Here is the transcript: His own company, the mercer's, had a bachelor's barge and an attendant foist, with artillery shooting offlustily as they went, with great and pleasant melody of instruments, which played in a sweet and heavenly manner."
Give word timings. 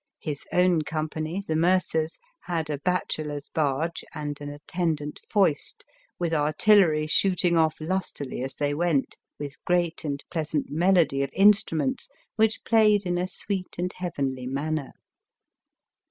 His 0.19 0.45
own 0.51 0.81
company, 0.81 1.43
the 1.47 1.55
mercer's, 1.55 2.17
had 2.45 2.71
a 2.71 2.79
bachelor's 2.79 3.49
barge 3.53 4.03
and 4.15 4.35
an 4.41 4.49
attendant 4.49 5.19
foist, 5.29 5.85
with 6.17 6.33
artillery 6.33 7.05
shooting 7.05 7.53
offlustily 7.53 8.41
as 8.43 8.55
they 8.55 8.73
went, 8.73 9.17
with 9.37 9.63
great 9.63 10.03
and 10.03 10.23
pleasant 10.31 10.71
melody 10.71 11.21
of 11.21 11.29
instruments, 11.33 12.09
which 12.35 12.63
played 12.63 13.05
in 13.05 13.19
a 13.19 13.27
sweet 13.27 13.75
and 13.77 13.93
heavenly 13.93 14.47
manner." 14.47 14.93